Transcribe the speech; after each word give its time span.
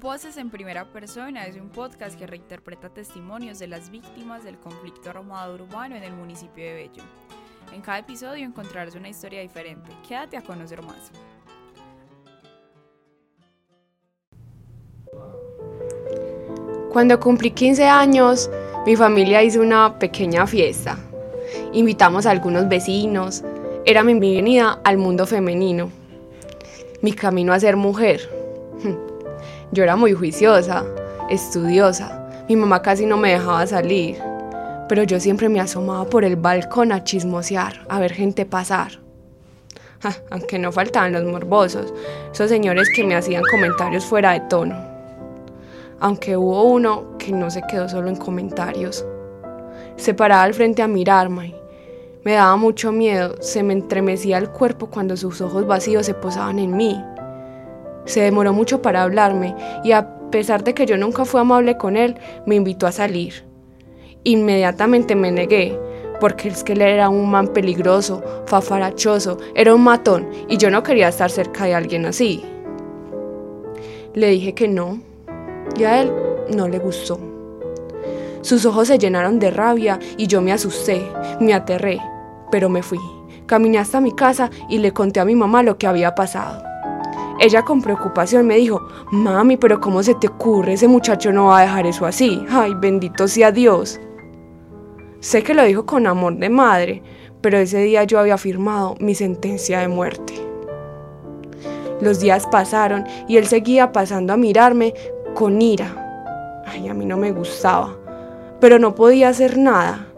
Voces 0.00 0.38
en 0.38 0.48
Primera 0.48 0.86
Persona 0.86 1.44
es 1.44 1.56
un 1.56 1.68
podcast 1.68 2.18
que 2.18 2.26
reinterpreta 2.26 2.88
testimonios 2.88 3.58
de 3.58 3.66
las 3.66 3.90
víctimas 3.90 4.42
del 4.42 4.56
conflicto 4.56 5.10
armado 5.10 5.52
urbano 5.56 5.94
en 5.94 6.02
el 6.02 6.14
municipio 6.14 6.64
de 6.64 6.72
Bello. 6.72 7.02
En 7.74 7.82
cada 7.82 7.98
episodio 7.98 8.46
encontrarás 8.46 8.94
una 8.94 9.10
historia 9.10 9.42
diferente. 9.42 9.90
Quédate 10.08 10.38
a 10.38 10.42
conocer 10.42 10.80
más. 10.80 11.12
Cuando 16.90 17.20
cumplí 17.20 17.50
15 17.50 17.86
años, 17.86 18.50
mi 18.86 18.96
familia 18.96 19.42
hizo 19.42 19.60
una 19.60 19.98
pequeña 19.98 20.46
fiesta. 20.46 20.98
Invitamos 21.74 22.24
a 22.24 22.30
algunos 22.30 22.66
vecinos. 22.70 23.44
Era 23.84 24.02
mi 24.02 24.14
bienvenida 24.14 24.80
al 24.82 24.96
mundo 24.96 25.26
femenino. 25.26 25.90
Mi 27.02 27.12
camino 27.12 27.52
a 27.52 27.60
ser 27.60 27.76
mujer. 27.76 28.40
Yo 29.72 29.82
era 29.82 29.96
muy 29.96 30.12
juiciosa, 30.12 30.84
estudiosa. 31.28 32.28
Mi 32.48 32.56
mamá 32.56 32.82
casi 32.82 33.06
no 33.06 33.16
me 33.16 33.32
dejaba 33.32 33.66
salir. 33.66 34.18
Pero 34.88 35.04
yo 35.04 35.20
siempre 35.20 35.48
me 35.48 35.60
asomaba 35.60 36.04
por 36.08 36.24
el 36.24 36.36
balcón 36.36 36.92
a 36.92 37.04
chismosear, 37.04 37.86
a 37.88 38.00
ver 38.00 38.12
gente 38.12 38.46
pasar. 38.46 39.00
aunque 40.30 40.58
no 40.58 40.72
faltaban 40.72 41.12
los 41.12 41.24
morbosos, 41.24 41.92
esos 42.32 42.48
señores 42.48 42.88
que 42.94 43.04
me 43.04 43.14
hacían 43.14 43.42
comentarios 43.50 44.04
fuera 44.04 44.32
de 44.32 44.40
tono 44.40 44.90
aunque 46.00 46.36
hubo 46.36 46.64
uno 46.64 47.18
que 47.18 47.30
no 47.30 47.50
se 47.50 47.62
quedó 47.62 47.88
solo 47.88 48.08
en 48.08 48.16
comentarios. 48.16 49.04
Se 49.96 50.14
paraba 50.14 50.44
al 50.44 50.54
frente 50.54 50.82
a 50.82 50.88
mirarme. 50.88 51.54
Me 52.24 52.32
daba 52.32 52.56
mucho 52.56 52.90
miedo, 52.90 53.36
se 53.40 53.62
me 53.62 53.74
entremecía 53.74 54.38
el 54.38 54.50
cuerpo 54.50 54.88
cuando 54.88 55.16
sus 55.16 55.40
ojos 55.40 55.66
vacíos 55.66 56.06
se 56.06 56.14
posaban 56.14 56.58
en 56.58 56.76
mí. 56.76 57.02
Se 58.04 58.20
demoró 58.20 58.52
mucho 58.52 58.82
para 58.82 59.02
hablarme 59.02 59.54
y 59.84 59.92
a 59.92 60.16
pesar 60.30 60.64
de 60.64 60.74
que 60.74 60.86
yo 60.86 60.96
nunca 60.96 61.24
fui 61.24 61.40
amable 61.40 61.76
con 61.76 61.96
él, 61.96 62.16
me 62.46 62.54
invitó 62.54 62.86
a 62.86 62.92
salir. 62.92 63.44
Inmediatamente 64.24 65.14
me 65.14 65.30
negué, 65.32 65.78
porque 66.20 66.48
es 66.48 66.62
que 66.62 66.74
él 66.74 66.82
era 66.82 67.08
un 67.08 67.30
man 67.30 67.48
peligroso, 67.48 68.22
fafarachoso, 68.46 69.38
era 69.54 69.74
un 69.74 69.82
matón 69.82 70.28
y 70.48 70.58
yo 70.58 70.70
no 70.70 70.82
quería 70.82 71.08
estar 71.08 71.30
cerca 71.30 71.64
de 71.64 71.74
alguien 71.74 72.06
así. 72.06 72.44
Le 74.14 74.28
dije 74.28 74.54
que 74.54 74.68
no, 74.68 75.00
y 75.78 75.84
a 75.84 76.02
él 76.02 76.12
no 76.54 76.68
le 76.68 76.78
gustó. 76.78 77.18
Sus 78.42 78.64
ojos 78.64 78.88
se 78.88 78.98
llenaron 78.98 79.38
de 79.38 79.50
rabia 79.50 79.98
y 80.16 80.26
yo 80.26 80.40
me 80.40 80.52
asusté, 80.52 81.02
me 81.40 81.54
aterré, 81.54 82.00
pero 82.50 82.68
me 82.68 82.82
fui. 82.82 82.98
Caminé 83.46 83.78
hasta 83.78 84.00
mi 84.00 84.12
casa 84.12 84.50
y 84.68 84.78
le 84.78 84.92
conté 84.92 85.20
a 85.20 85.24
mi 85.24 85.34
mamá 85.34 85.62
lo 85.62 85.76
que 85.76 85.86
había 85.86 86.14
pasado. 86.14 86.69
Ella 87.42 87.62
con 87.62 87.80
preocupación 87.80 88.46
me 88.46 88.56
dijo, 88.56 88.86
mami, 89.10 89.56
pero 89.56 89.80
¿cómo 89.80 90.02
se 90.02 90.14
te 90.14 90.28
ocurre? 90.28 90.74
Ese 90.74 90.88
muchacho 90.88 91.32
no 91.32 91.46
va 91.46 91.60
a 91.60 91.62
dejar 91.62 91.86
eso 91.86 92.04
así. 92.04 92.44
Ay, 92.50 92.74
bendito 92.74 93.26
sea 93.28 93.50
Dios. 93.50 93.98
Sé 95.20 95.42
que 95.42 95.54
lo 95.54 95.64
dijo 95.64 95.86
con 95.86 96.06
amor 96.06 96.36
de 96.36 96.50
madre, 96.50 97.02
pero 97.40 97.56
ese 97.56 97.78
día 97.78 98.04
yo 98.04 98.18
había 98.18 98.36
firmado 98.36 98.94
mi 99.00 99.14
sentencia 99.14 99.80
de 99.80 99.88
muerte. 99.88 100.34
Los 102.02 102.20
días 102.20 102.46
pasaron 102.46 103.06
y 103.26 103.38
él 103.38 103.46
seguía 103.46 103.90
pasando 103.90 104.34
a 104.34 104.36
mirarme 104.36 104.92
con 105.34 105.62
ira. 105.62 106.62
Ay, 106.66 106.88
a 106.88 106.94
mí 106.94 107.06
no 107.06 107.16
me 107.16 107.32
gustaba, 107.32 107.96
pero 108.60 108.78
no 108.78 108.94
podía 108.94 109.30
hacer 109.30 109.56
nada. 109.56 110.08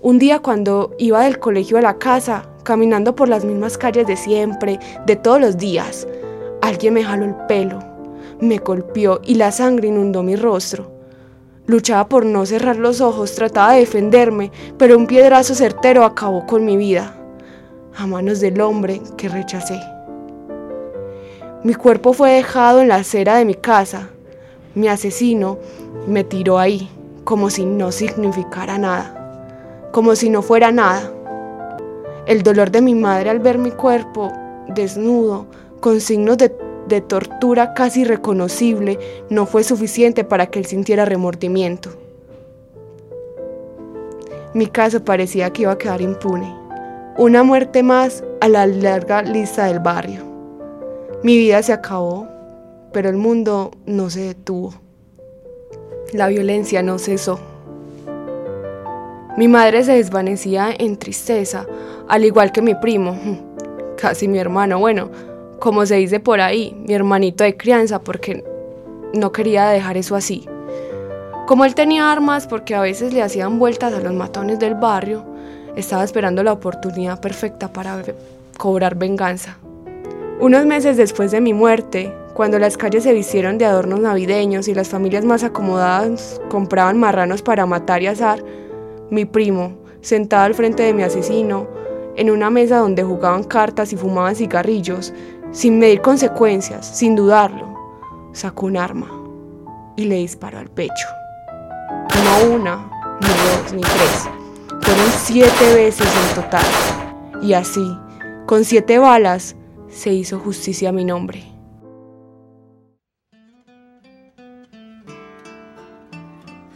Un 0.00 0.20
día 0.20 0.38
cuando 0.38 0.94
iba 0.98 1.24
del 1.24 1.40
colegio 1.40 1.78
a 1.78 1.82
la 1.82 1.98
casa, 1.98 2.48
caminando 2.62 3.16
por 3.16 3.28
las 3.28 3.44
mismas 3.44 3.76
calles 3.76 4.06
de 4.06 4.16
siempre, 4.16 4.78
de 5.04 5.16
todos 5.16 5.40
los 5.40 5.56
días, 5.56 6.06
alguien 6.66 6.94
me 6.94 7.04
jaló 7.04 7.24
el 7.24 7.34
pelo, 7.46 7.78
me 8.40 8.58
golpeó 8.58 9.20
y 9.24 9.34
la 9.34 9.52
sangre 9.52 9.88
inundó 9.88 10.22
mi 10.22 10.36
rostro. 10.36 10.90
Luchaba 11.66 12.08
por 12.08 12.26
no 12.26 12.44
cerrar 12.44 12.76
los 12.76 13.00
ojos, 13.00 13.34
trataba 13.34 13.72
de 13.72 13.80
defenderme, 13.80 14.52
pero 14.76 14.98
un 14.98 15.06
piedrazo 15.06 15.54
certero 15.54 16.04
acabó 16.04 16.46
con 16.46 16.64
mi 16.64 16.76
vida, 16.76 17.16
a 17.96 18.06
manos 18.06 18.40
del 18.40 18.60
hombre 18.60 19.00
que 19.16 19.28
rechacé. 19.28 19.80
Mi 21.62 21.74
cuerpo 21.74 22.12
fue 22.12 22.32
dejado 22.32 22.82
en 22.82 22.88
la 22.88 22.96
acera 22.96 23.36
de 23.36 23.46
mi 23.46 23.54
casa, 23.54 24.10
mi 24.74 24.88
asesino 24.88 25.58
me 26.06 26.24
tiró 26.24 26.58
ahí, 26.58 26.90
como 27.24 27.48
si 27.48 27.64
no 27.64 27.92
significara 27.92 28.76
nada, 28.76 29.88
como 29.92 30.14
si 30.16 30.28
no 30.28 30.42
fuera 30.42 30.70
nada. 30.70 31.10
El 32.26 32.42
dolor 32.42 32.70
de 32.70 32.82
mi 32.82 32.94
madre 32.94 33.30
al 33.30 33.38
ver 33.38 33.56
mi 33.56 33.70
cuerpo 33.70 34.30
desnudo, 34.68 35.46
con 35.80 36.00
signos 36.00 36.38
de, 36.38 36.50
tortura 37.00 37.74
casi 37.74 38.04
reconocible, 38.04 38.98
no 39.30 39.46
fue 39.46 39.64
suficiente 39.64 40.22
para 40.22 40.46
que 40.46 40.58
él 40.58 40.66
sintiera 40.66 41.04
remordimiento. 41.04 41.90
Mi 44.54 44.66
caso 44.66 45.04
parecía 45.04 45.50
que 45.50 45.62
iba 45.62 45.72
a 45.72 45.78
quedar 45.78 46.00
impune. 46.00 46.54
Una 47.16 47.42
muerte 47.42 47.82
más 47.82 48.22
a 48.40 48.48
la 48.48 48.66
larga 48.66 49.22
lista 49.22 49.66
del 49.66 49.80
barrio. 49.80 50.22
Mi 51.22 51.36
vida 51.36 51.62
se 51.62 51.72
acabó 51.72 52.28
pero 52.94 53.10
el 53.10 53.16
mundo 53.16 53.72
no 53.86 54.08
se 54.08 54.20
detuvo. 54.20 54.72
La 56.12 56.28
violencia 56.28 56.80
no 56.80 56.98
cesó. 56.98 57.40
Mi 59.36 59.48
madre 59.48 59.82
se 59.82 59.94
desvanecía 59.94 60.72
en 60.78 60.96
tristeza, 60.96 61.66
al 62.08 62.24
igual 62.24 62.52
que 62.52 62.62
mi 62.62 62.76
primo, 62.76 63.18
casi 64.00 64.28
mi 64.28 64.38
hermano, 64.38 64.78
bueno, 64.78 65.10
como 65.58 65.86
se 65.86 65.96
dice 65.96 66.20
por 66.20 66.40
ahí, 66.40 66.76
mi 66.86 66.94
hermanito 66.94 67.44
de 67.44 67.56
crianza, 67.56 68.00
porque 68.00 68.44
no 69.12 69.32
quería 69.32 69.68
dejar 69.68 69.96
eso 69.96 70.16
así. 70.16 70.46
Como 71.46 71.64
él 71.64 71.74
tenía 71.74 72.10
armas, 72.10 72.46
porque 72.46 72.74
a 72.74 72.80
veces 72.80 73.12
le 73.12 73.22
hacían 73.22 73.58
vueltas 73.58 73.92
a 73.92 74.00
los 74.00 74.12
matones 74.12 74.58
del 74.58 74.74
barrio, 74.74 75.24
estaba 75.76 76.04
esperando 76.04 76.42
la 76.42 76.52
oportunidad 76.52 77.20
perfecta 77.20 77.72
para 77.72 78.02
cobrar 78.56 78.94
venganza. 78.94 79.58
Unos 80.40 80.66
meses 80.66 80.96
después 80.96 81.30
de 81.30 81.40
mi 81.40 81.52
muerte, 81.52 82.12
cuando 82.34 82.58
las 82.58 82.76
calles 82.76 83.04
se 83.04 83.12
vistieron 83.12 83.58
de 83.58 83.64
adornos 83.64 84.00
navideños 84.00 84.68
y 84.68 84.74
las 84.74 84.88
familias 84.88 85.24
más 85.24 85.44
acomodadas 85.44 86.40
compraban 86.48 86.98
marranos 86.98 87.42
para 87.42 87.66
matar 87.66 88.02
y 88.02 88.08
asar, 88.08 88.42
mi 89.10 89.24
primo, 89.24 89.74
sentado 90.00 90.44
al 90.44 90.54
frente 90.54 90.82
de 90.82 90.92
mi 90.92 91.02
asesino, 91.02 91.68
en 92.16 92.30
una 92.30 92.50
mesa 92.50 92.78
donde 92.78 93.02
jugaban 93.02 93.44
cartas 93.44 93.92
y 93.92 93.96
fumaban 93.96 94.36
cigarrillos, 94.36 95.12
sin 95.52 95.78
medir 95.78 96.00
consecuencias, 96.00 96.86
sin 96.86 97.16
dudarlo, 97.16 97.74
sacó 98.32 98.66
un 98.66 98.76
arma 98.76 99.08
y 99.96 100.04
le 100.04 100.16
disparó 100.16 100.58
al 100.58 100.70
pecho. 100.70 101.08
No 102.24 102.54
una, 102.54 102.90
ni 103.20 103.28
dos, 103.28 103.72
ni 103.72 103.82
tres. 103.82 104.28
Fueron 104.80 105.10
siete 105.10 105.74
veces 105.74 106.06
en 106.06 106.34
total. 106.42 106.64
Y 107.42 107.52
así, 107.52 107.96
con 108.46 108.64
siete 108.64 108.98
balas, 108.98 109.56
se 109.88 110.12
hizo 110.12 110.38
justicia 110.38 110.88
a 110.88 110.92
mi 110.92 111.04
nombre. 111.04 111.44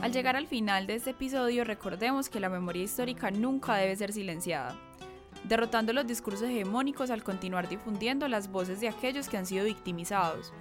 Al 0.00 0.12
llegar 0.12 0.36
al 0.36 0.46
final 0.46 0.86
de 0.86 0.96
este 0.96 1.10
episodio, 1.10 1.64
recordemos 1.64 2.28
que 2.28 2.40
la 2.40 2.48
memoria 2.48 2.82
histórica 2.82 3.30
nunca 3.30 3.76
debe 3.76 3.94
ser 3.96 4.12
silenciada, 4.12 4.76
derrotando 5.44 5.92
los 5.92 6.06
discursos 6.06 6.48
hegemónicos 6.48 7.10
al 7.10 7.22
continuar 7.22 7.68
difundiendo 7.68 8.28
las 8.28 8.50
voces 8.50 8.80
de 8.80 8.88
aquellos 8.88 9.28
que 9.28 9.36
han 9.36 9.46
sido 9.46 9.64
victimizados. 9.64 10.52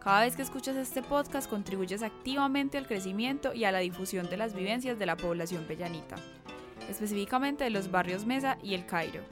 Cada 0.00 0.20
vez 0.20 0.36
que 0.36 0.42
escuchas 0.42 0.76
este 0.76 1.02
podcast 1.02 1.48
contribuyes 1.48 2.02
activamente 2.02 2.76
al 2.76 2.86
crecimiento 2.86 3.54
y 3.54 3.64
a 3.64 3.72
la 3.72 3.78
difusión 3.78 4.28
de 4.28 4.36
las 4.36 4.54
vivencias 4.54 4.98
de 4.98 5.06
la 5.06 5.16
población 5.16 5.64
pellanita, 5.64 6.16
específicamente 6.90 7.64
de 7.64 7.70
los 7.70 7.90
barrios 7.90 8.26
Mesa 8.26 8.58
y 8.62 8.74
El 8.74 8.84
Cairo. 8.84 9.22